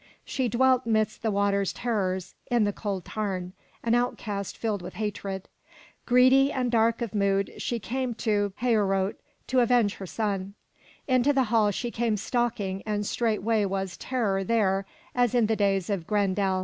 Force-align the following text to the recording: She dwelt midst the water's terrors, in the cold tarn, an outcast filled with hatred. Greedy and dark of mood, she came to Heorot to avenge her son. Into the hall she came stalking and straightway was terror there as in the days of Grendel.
She 0.25 0.49
dwelt 0.49 0.87
midst 0.87 1.21
the 1.21 1.29
water's 1.29 1.71
terrors, 1.71 2.33
in 2.49 2.63
the 2.63 2.73
cold 2.73 3.05
tarn, 3.05 3.53
an 3.83 3.93
outcast 3.93 4.57
filled 4.57 4.81
with 4.81 4.95
hatred. 4.95 5.47
Greedy 6.07 6.51
and 6.51 6.71
dark 6.71 7.03
of 7.03 7.13
mood, 7.13 7.53
she 7.59 7.77
came 7.77 8.15
to 8.15 8.51
Heorot 8.55 9.17
to 9.45 9.59
avenge 9.59 9.97
her 9.97 10.07
son. 10.07 10.55
Into 11.07 11.33
the 11.33 11.43
hall 11.53 11.69
she 11.69 11.91
came 11.91 12.17
stalking 12.17 12.81
and 12.83 13.05
straightway 13.05 13.63
was 13.65 13.95
terror 13.95 14.43
there 14.43 14.87
as 15.13 15.35
in 15.35 15.45
the 15.45 15.55
days 15.55 15.87
of 15.87 16.07
Grendel. 16.07 16.59